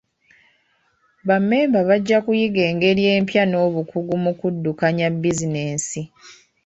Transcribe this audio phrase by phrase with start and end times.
[1.27, 6.01] Bammemba bajja kuyiga engeri empya n'obukugu mu kuddukanya bizinensi.